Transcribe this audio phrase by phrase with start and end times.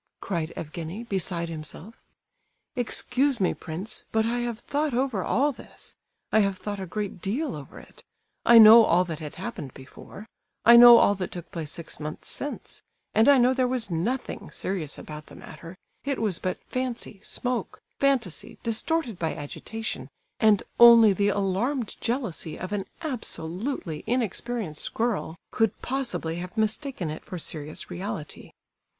[0.19, 1.93] cried Evgenie, beside himself:
[2.75, 5.95] "Excuse me, prince, but I have thought over all this;
[6.31, 8.03] I have thought a great deal over it;
[8.43, 10.25] I know all that had happened before;
[10.65, 12.81] I know all that took place six months since;
[13.13, 17.79] and I know there was nothing serious about the matter, it was but fancy, smoke,
[17.99, 20.09] fantasy, distorted by agitation,
[20.39, 27.23] and only the alarmed jealousy of an absolutely inexperienced girl could possibly have mistaken it
[27.23, 28.51] for serious reality."